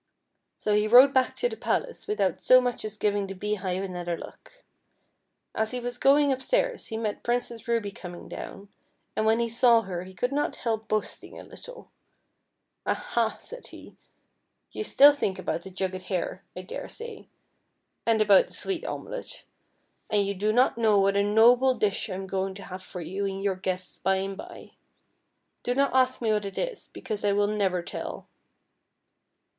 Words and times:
So 0.57 0.73
he 0.73 0.87
rode 0.87 1.13
back 1.13 1.35
to 1.35 1.47
the 1.49 1.55
palace 1.55 2.07
without 2.07 2.41
so 2.41 2.59
much 2.59 2.83
as 2.83 2.97
giving 2.97 3.27
the 3.27 3.35
beehive 3.35 3.83
another 3.83 4.17
look. 4.17 4.63
As 5.53 5.69
he 5.69 5.79
was 5.79 5.99
going 5.99 6.31
upstairs, 6.31 6.87
he 6.87 6.97
met 6.97 7.21
Princess 7.21 7.67
Ruby 7.67 7.91
coming 7.91 8.27
down, 8.27 8.69
and 9.15 9.27
when 9.27 9.39
he 9.39 9.47
saw 9.47 9.81
her 9.81 10.03
he 10.03 10.15
could 10.15 10.31
not 10.31 10.55
help 10.55 10.87
boasting 10.87 11.37
a 11.37 11.43
little." 11.43 11.91
Ah 12.87 12.95
ha!" 12.95 13.37
said 13.43 13.67
he, 13.67 13.95
"you 14.71 14.83
still 14.83 15.13
think 15.13 15.37
about 15.37 15.61
the 15.61 15.69
jugged 15.69 16.01
hare, 16.09 16.41
I 16.55 16.63
daresa}, 16.63 17.27
and 18.03 18.23
about 18.23 18.47
the 18.47 18.53
sweet 18.53 18.83
omelet, 18.83 19.43
and 20.09 20.21
)'ou 20.21 20.23
23S 20.23 20.23
FEATHER 20.23 20.23
HEAD. 20.25 20.37
do 20.39 20.51
not 20.53 20.77
know 20.79 20.97
what 20.99 21.15
a 21.15 21.21
noble 21.21 21.75
dish 21.75 22.09
I 22.09 22.15
am 22.15 22.25
going 22.25 22.55
to 22.55 22.63
have 22.63 22.81
for 22.81 23.01
you 23.01 23.27
and 23.27 23.43
your 23.43 23.55
guests 23.55 23.99
by 23.99 24.15
and 24.15 24.35
by. 24.35 24.71
Do 25.61 25.75
not 25.75 25.93
ask 25.95 26.21
me 26.23 26.33
what 26.33 26.45
it 26.45 26.57
is, 26.57 26.87
because 26.91 27.23
I 27.23 27.33
will 27.33 27.45
never 27.45 27.83
tell." 27.83 28.25